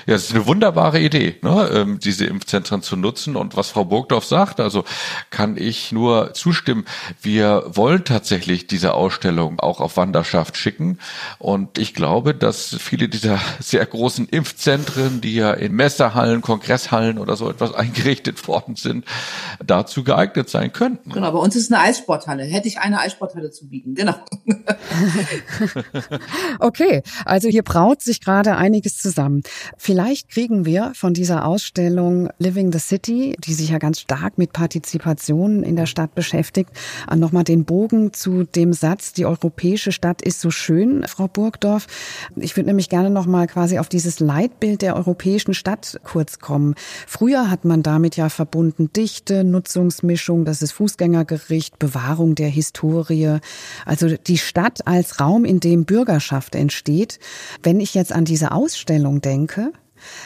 [0.06, 3.36] Ja, es ist eine wunderbare Idee, ne, ähm, diese Impfzentren zu nutzen.
[3.36, 4.84] Und was Frau Burgdorf sagt, also
[5.30, 6.84] kann ich nur zustimmen.
[7.20, 10.98] Wir wollen tatsächlich diese Ausstellung auch auf Wanderschaft schicken.
[11.38, 17.36] Und ich glaube, dass viele dieser sehr großen Impfzentren, die ja in Messerhallen, Kongresshallen oder
[17.36, 19.04] so etwas eingerichtet worden sind,
[19.64, 21.10] dazu geeignet sein könnten.
[21.10, 22.44] Genau, bei uns ist eine Eissporthalle.
[22.44, 24.14] Hätte ich eine Eissporthalle zu bieten, genau.
[26.58, 29.42] okay, also hier braut sich gerade einiges zusammen.
[29.78, 34.52] Vielleicht kriegen wir von dieser Ausstellung Living the City, die sich ja ganz stark mit
[34.52, 36.70] Partizipation in der Stadt beschäftigt,
[37.14, 41.86] nochmal den Bogen zu dem Satz, die europäische Stadt ist so schön, Frau Burgdorf.
[42.36, 46.74] Ich würde nämlich gerne nochmal quasi auf dieses Leitbild der europäischen Stadt kurz kommen.
[47.06, 53.38] Früher hat man damit ja verbunden Dichte, Nutzungsmischung, das ist Fußgängergericht, Bewahrung der Historie.
[53.84, 57.18] Also die Stadt als Raum, in dem Bürgerschaft entsteht.
[57.62, 59.61] Wenn ich jetzt an diese Ausstellung denke,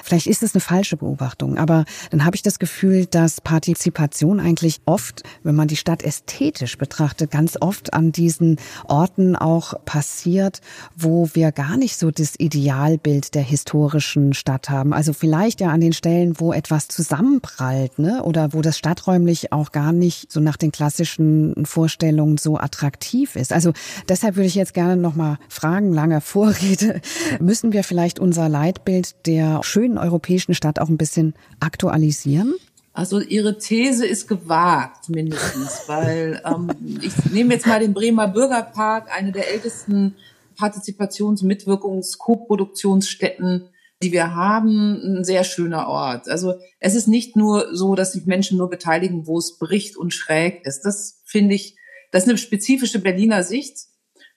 [0.02, 4.80] Vielleicht ist es eine falsche Beobachtung, aber dann habe ich das Gefühl, dass Partizipation eigentlich
[4.84, 10.60] oft, wenn man die Stadt ästhetisch betrachtet, ganz oft an diesen Orten auch passiert,
[10.96, 14.92] wo wir gar nicht so das Idealbild der historischen Stadt haben.
[14.92, 18.22] Also vielleicht ja an den Stellen, wo etwas zusammenprallt, ne?
[18.22, 23.52] Oder wo das stadträumlich auch gar nicht so nach den klassischen Vorstellungen so attraktiv ist.
[23.52, 23.72] Also
[24.08, 27.00] deshalb würde ich jetzt gerne nochmal fragen, lange Vorrede,
[27.40, 32.54] müssen wir vielleicht unser Leitbild der schönen europäischen Stadt auch ein bisschen aktualisieren?
[32.92, 36.70] Also Ihre These ist gewagt, mindestens, weil ähm,
[37.02, 40.14] ich nehme jetzt mal den Bremer Bürgerpark, eine der ältesten
[40.58, 43.68] Partizipations-, Mitwirkungs-, Co-Produktionsstätten,
[44.02, 46.28] die wir haben, ein sehr schöner Ort.
[46.28, 50.14] Also es ist nicht nur so, dass sich Menschen nur beteiligen, wo es bricht und
[50.14, 50.82] schräg ist.
[50.82, 51.76] Das finde ich,
[52.12, 53.76] das ist eine spezifische Berliner Sicht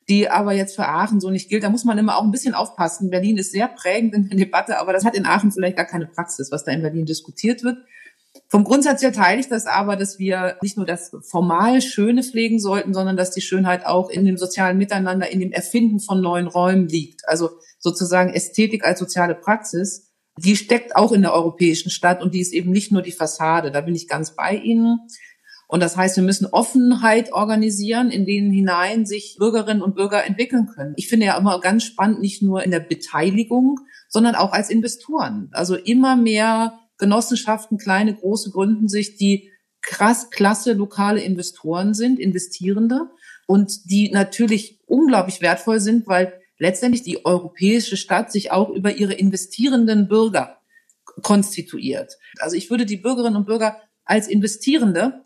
[0.10, 1.64] die aber jetzt für Aachen so nicht gilt.
[1.64, 3.10] Da muss man immer auch ein bisschen aufpassen.
[3.10, 6.08] Berlin ist sehr prägend in der Debatte, aber das hat in Aachen vielleicht gar keine
[6.08, 7.78] Praxis, was da in Berlin diskutiert wird.
[8.48, 12.60] Vom Grundsatz her teile ich das aber, dass wir nicht nur das formal Schöne pflegen
[12.60, 16.48] sollten, sondern dass die Schönheit auch in dem sozialen Miteinander, in dem Erfinden von neuen
[16.48, 17.28] Räumen liegt.
[17.28, 22.42] Also sozusagen Ästhetik als soziale Praxis, die steckt auch in der europäischen Stadt und die
[22.42, 23.72] ist eben nicht nur die Fassade.
[23.72, 25.00] Da bin ich ganz bei Ihnen.
[25.72, 30.66] Und das heißt, wir müssen Offenheit organisieren, in denen hinein sich Bürgerinnen und Bürger entwickeln
[30.66, 30.96] können.
[30.98, 35.50] Ich finde ja immer ganz spannend, nicht nur in der Beteiligung, sondern auch als Investoren.
[35.52, 39.52] Also immer mehr Genossenschaften, kleine, große gründen sich, die
[39.84, 43.12] krass klasse lokale Investoren sind, Investierende
[43.46, 49.14] und die natürlich unglaublich wertvoll sind, weil letztendlich die europäische Stadt sich auch über ihre
[49.14, 50.58] investierenden Bürger
[51.22, 52.18] konstituiert.
[52.40, 55.26] Also ich würde die Bürgerinnen und Bürger als Investierende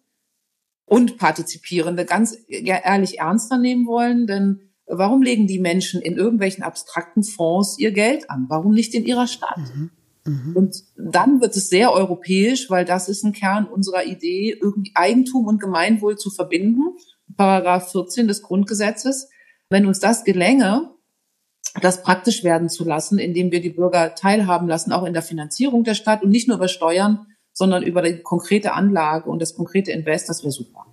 [0.85, 4.27] und Partizipierende ganz ehrlich ernster nehmen wollen.
[4.27, 8.45] Denn warum legen die Menschen in irgendwelchen abstrakten Fonds ihr Geld an?
[8.49, 9.57] Warum nicht in ihrer Stadt?
[9.57, 9.91] Mhm.
[10.25, 10.55] Mhm.
[10.55, 15.47] Und dann wird es sehr europäisch, weil das ist ein Kern unserer Idee, irgendwie Eigentum
[15.47, 16.81] und Gemeinwohl zu verbinden.
[17.35, 19.29] Paragraph 14 des Grundgesetzes.
[19.69, 20.91] Wenn uns das gelänge,
[21.81, 25.83] das praktisch werden zu lassen, indem wir die Bürger teilhaben lassen, auch in der Finanzierung
[25.83, 29.91] der Stadt und nicht nur über Steuern, sondern über die konkrete Anlage und das konkrete
[29.91, 30.85] Invest, das wäre super.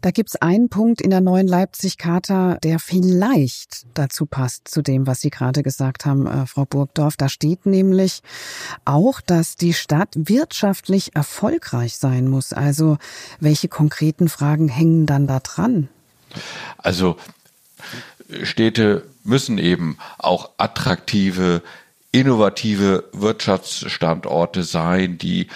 [0.00, 5.20] Da gibt's einen Punkt in der neuen Leipzig-Charta, der vielleicht dazu passt, zu dem, was
[5.20, 7.16] Sie gerade gesagt haben, äh, Frau Burgdorf.
[7.16, 8.22] Da steht nämlich
[8.84, 12.52] auch, dass die Stadt wirtschaftlich erfolgreich sein muss.
[12.52, 12.98] Also
[13.40, 15.88] welche konkreten Fragen hängen dann da dran?
[16.78, 17.16] Also
[18.42, 21.62] Städte müssen eben auch attraktive,
[22.10, 25.48] innovative Wirtschaftsstandorte sein, die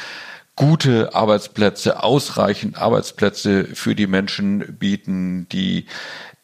[0.56, 5.86] gute Arbeitsplätze, ausreichend Arbeitsplätze für die Menschen bieten, die,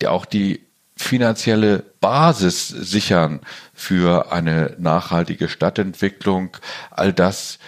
[0.00, 0.60] die auch die
[0.96, 3.40] finanzielle Basis sichern
[3.74, 6.56] für eine nachhaltige Stadtentwicklung.
[6.90, 7.58] All das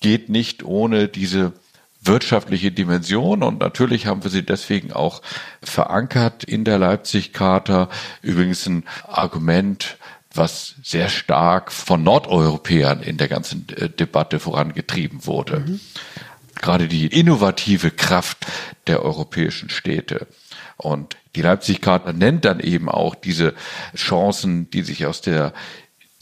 [0.00, 1.52] geht nicht ohne diese
[2.02, 5.22] wirtschaftliche Dimension und natürlich haben wir sie deswegen auch
[5.62, 7.88] verankert in der Leipzig-Charta.
[8.20, 9.96] Übrigens ein Argument,
[10.34, 15.60] was sehr stark von Nordeuropäern in der ganzen äh, Debatte vorangetrieben wurde.
[15.60, 15.80] Mhm.
[16.56, 18.46] Gerade die innovative Kraft
[18.86, 20.26] der europäischen Städte.
[20.76, 23.54] Und die Leipzig-Charta nennt dann eben auch diese
[23.96, 25.52] Chancen, die sich aus der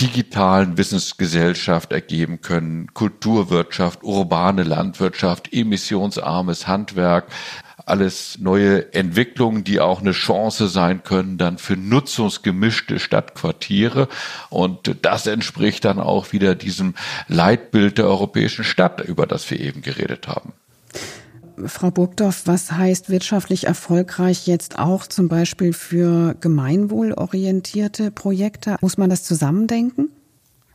[0.00, 7.26] digitalen Wissensgesellschaft ergeben können, Kulturwirtschaft, urbane Landwirtschaft, emissionsarmes Handwerk,
[7.86, 14.08] alles neue Entwicklungen, die auch eine Chance sein können dann für nutzungsgemischte Stadtquartiere.
[14.50, 16.94] Und das entspricht dann auch wieder diesem
[17.28, 20.52] Leitbild der europäischen Stadt, über das wir eben geredet haben.
[21.66, 28.76] Frau Burgdorf, was heißt wirtschaftlich erfolgreich jetzt auch zum Beispiel für gemeinwohlorientierte Projekte?
[28.80, 30.10] Muss man das zusammendenken?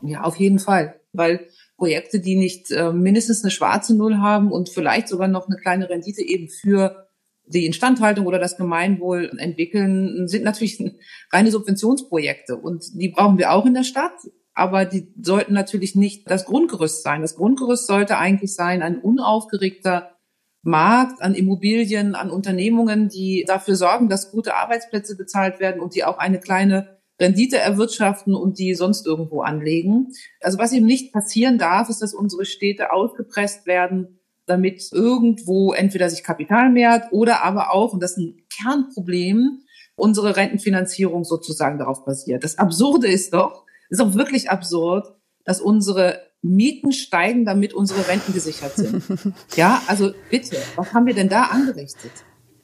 [0.02, 4.70] Ja, auf jeden Fall, weil Projekte, die nicht äh, mindestens eine schwarze Null haben und
[4.70, 7.08] vielleicht sogar noch eine kleine Rendite eben für
[7.46, 10.84] die Instandhaltung oder das Gemeinwohl entwickeln, sind natürlich
[11.32, 14.14] reine Subventionsprojekte und die brauchen wir auch in der Stadt.
[14.54, 17.22] Aber die sollten natürlich nicht das Grundgerüst sein.
[17.22, 20.18] Das Grundgerüst sollte eigentlich sein ein unaufgeregter
[20.64, 26.04] Markt an Immobilien, an Unternehmungen, die dafür sorgen, dass gute Arbeitsplätze bezahlt werden und die
[26.04, 30.14] auch eine kleine Rendite erwirtschaften und die sonst irgendwo anlegen.
[30.42, 36.10] Also was eben nicht passieren darf, ist, dass unsere Städte ausgepresst werden, damit irgendwo entweder
[36.10, 39.62] sich Kapital mehrt oder aber auch, und das ist ein Kernproblem,
[39.96, 42.44] unsere Rentenfinanzierung sozusagen darauf basiert.
[42.44, 48.34] Das Absurde ist doch, ist auch wirklich absurd, dass unsere Mieten steigen, damit unsere Renten
[48.34, 49.04] gesichert sind.
[49.56, 52.12] Ja, also bitte, was haben wir denn da angerichtet?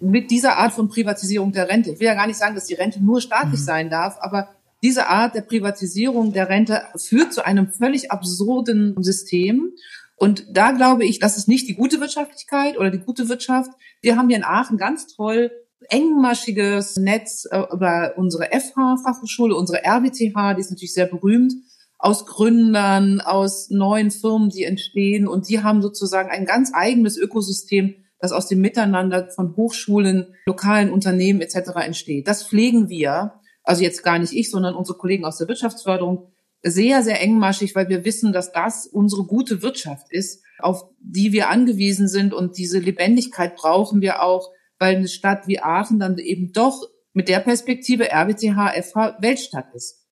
[0.03, 1.91] Mit dieser Art von Privatisierung der Rente.
[1.91, 3.65] Ich will ja gar nicht sagen, dass die Rente nur staatlich mhm.
[3.65, 4.49] sein darf, aber
[4.83, 9.71] diese Art der Privatisierung der Rente führt zu einem völlig absurden System.
[10.17, 13.71] Und da glaube ich, das ist nicht die gute Wirtschaftlichkeit oder die gute Wirtschaft.
[14.01, 15.51] Wir haben hier in Aachen ganz toll
[15.89, 21.53] engmaschiges Netz äh, über unsere FH-Fachhochschule, unsere RWTH, die ist natürlich sehr berühmt,
[21.97, 25.27] aus Gründern, aus neuen Firmen, die entstehen.
[25.27, 30.91] Und die haben sozusagen ein ganz eigenes Ökosystem, das aus dem Miteinander von Hochschulen, lokalen
[30.91, 31.71] Unternehmen etc.
[31.83, 32.27] entsteht.
[32.27, 33.33] Das pflegen wir,
[33.63, 36.31] also jetzt gar nicht ich, sondern unsere Kollegen aus der Wirtschaftsförderung,
[36.63, 41.49] sehr, sehr engmaschig, weil wir wissen, dass das unsere gute Wirtschaft ist, auf die wir
[41.49, 42.33] angewiesen sind.
[42.33, 44.49] Und diese Lebendigkeit brauchen wir auch
[44.83, 46.81] weil eine Stadt wie Aachen dann eben doch
[47.13, 50.05] mit der Perspektive RWTH, FH Weltstadt ist.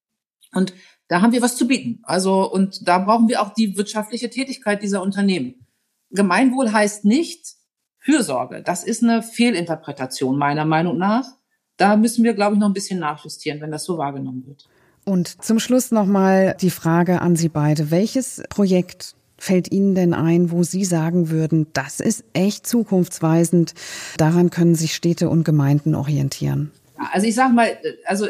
[0.53, 0.73] Und
[1.09, 1.99] da haben wir was zu bieten.
[2.03, 5.67] Also, und da brauchen wir auch die wirtschaftliche Tätigkeit dieser Unternehmen.
[6.11, 7.55] Gemeinwohl heißt nicht
[8.01, 8.63] Fürsorge.
[8.63, 11.25] Das ist eine Fehlinterpretation meiner Meinung nach.
[11.77, 14.67] Da müssen wir, glaube ich, noch ein bisschen nachjustieren, wenn das so wahrgenommen wird.
[15.05, 17.89] Und zum Schluss nochmal die Frage an Sie beide.
[17.89, 23.73] Welches Projekt fällt Ihnen denn ein, wo Sie sagen würden, das ist echt zukunftsweisend,
[24.17, 26.71] daran können sich Städte und Gemeinden orientieren?
[27.11, 28.27] Also ich sage mal, also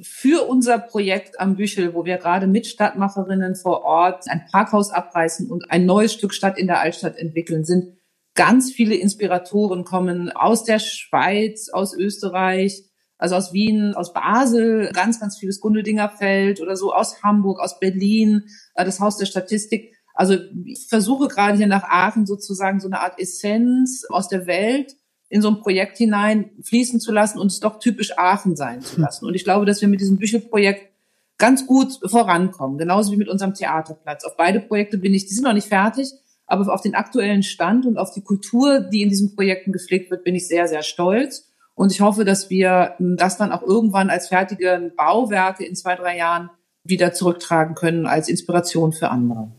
[0.00, 5.50] für unser Projekt am Büchel, wo wir gerade mit Stadtmacherinnen vor Ort ein Parkhaus abreißen
[5.50, 7.96] und ein neues Stück Stadt in der Altstadt entwickeln, sind
[8.34, 12.84] ganz viele Inspiratoren kommen aus der Schweiz, aus Österreich,
[13.18, 18.44] also aus Wien, aus Basel, ganz, ganz vieles Gundeldingerfeld oder so, aus Hamburg, aus Berlin,
[18.74, 19.94] äh, das Haus der Statistik.
[20.14, 24.96] Also ich versuche gerade hier nach Aachen sozusagen so eine Art Essenz aus der Welt
[25.28, 29.00] in so ein Projekt hinein fließen zu lassen und es doch typisch Aachen sein zu
[29.00, 29.24] lassen.
[29.24, 30.92] Und ich glaube, dass wir mit diesem Büchelprojekt
[31.38, 34.24] ganz gut vorankommen, genauso wie mit unserem Theaterplatz.
[34.24, 36.12] Auf beide Projekte bin ich, die sind noch nicht fertig,
[36.46, 40.24] aber auf den aktuellen Stand und auf die Kultur, die in diesen Projekten gepflegt wird,
[40.24, 41.48] bin ich sehr, sehr stolz.
[41.74, 46.16] Und ich hoffe, dass wir das dann auch irgendwann als fertige Bauwerke in zwei, drei
[46.16, 46.50] Jahren
[46.84, 49.50] wieder zurücktragen können als Inspiration für andere.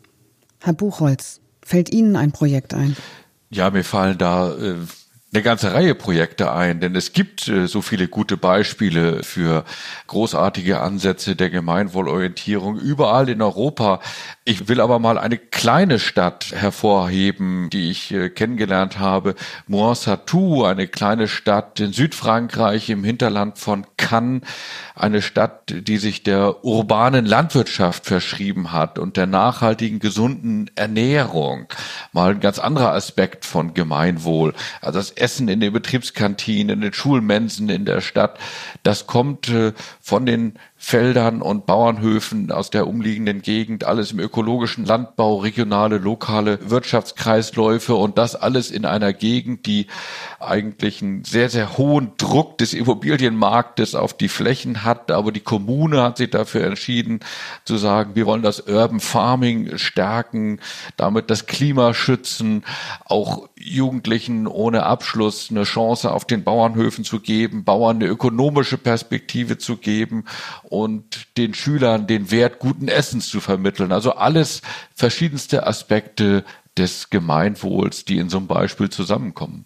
[0.62, 2.96] Herr Buchholz, fällt Ihnen ein Projekt ein?
[3.50, 4.76] Ja, mir fallen da äh,
[5.34, 9.66] eine ganze Reihe Projekte ein, denn es gibt äh, so viele gute Beispiele für
[10.08, 14.00] großartige Ansätze der Gemeinwohlorientierung überall in Europa.
[14.46, 19.36] Ich will aber mal eine kleine Stadt hervorheben, die ich äh, kennengelernt habe.
[19.68, 24.42] Moissatou, eine kleine Stadt in Südfrankreich im Hinterland von Cannes.
[24.96, 31.68] Eine Stadt, die sich der urbanen Landwirtschaft verschrieben hat und der nachhaltigen, gesunden Ernährung.
[32.12, 34.54] Mal ein ganz anderer Aspekt von Gemeinwohl.
[34.82, 38.38] Also das Essen in den Betriebskantinen, in den Schulmensen in der Stadt,
[38.84, 44.84] das kommt äh, von den Feldern und Bauernhöfen aus der umliegenden Gegend, alles im ökologischen
[44.84, 49.88] Landbau, regionale, lokale Wirtschaftskreisläufe und das alles in einer Gegend, die
[50.42, 55.10] eigentlich einen sehr, sehr hohen Druck des Immobilienmarktes auf die Flächen hat.
[55.10, 57.22] Aber die Kommune hat sich dafür entschieden
[57.64, 60.60] zu sagen, wir wollen das Urban Farming stärken,
[60.98, 62.66] damit das Klima schützen,
[63.06, 69.58] auch Jugendlichen ohne Abschluss eine Chance auf den Bauernhöfen zu geben, Bauern eine ökonomische Perspektive
[69.58, 70.26] zu geben
[70.64, 73.92] und den Schülern den Wert guten Essens zu vermitteln.
[73.92, 74.62] Also alles
[74.94, 76.44] verschiedenste Aspekte
[76.78, 79.66] des Gemeinwohls, die in so einem Beispiel zusammenkommen.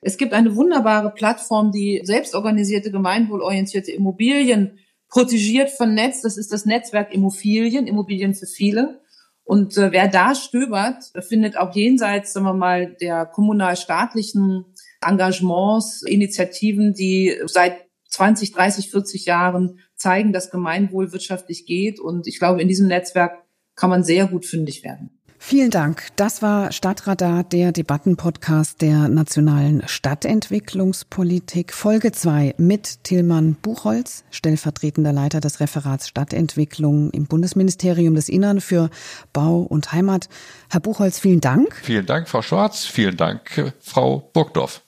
[0.00, 6.24] Es gibt eine wunderbare Plattform, die selbstorganisierte, gemeinwohlorientierte Immobilien protegiert, vernetzt.
[6.24, 9.00] Das ist das Netzwerk Immobilien, Immobilien für viele.
[9.44, 14.64] Und äh, wer da stöbert, findet auch jenseits, sagen wir mal, der kommunal-staatlichen
[15.02, 22.00] Engagements, Initiativen, die seit 20, 30, 40 Jahren zeigen, dass Gemeinwohl wirtschaftlich geht.
[22.00, 23.44] Und ich glaube, in diesem Netzwerk
[23.76, 25.13] kann man sehr gut fündig werden.
[25.46, 26.08] Vielen Dank.
[26.16, 35.40] Das war Stadtradar, der Debattenpodcast der nationalen Stadtentwicklungspolitik, Folge 2 mit Tillmann Buchholz, stellvertretender Leiter
[35.40, 38.88] des Referats Stadtentwicklung im Bundesministerium des Innern für
[39.34, 40.30] Bau und Heimat.
[40.70, 41.76] Herr Buchholz, vielen Dank.
[41.82, 42.86] Vielen Dank, Frau Schwarz.
[42.86, 44.80] Vielen Dank, Frau Burgdorf.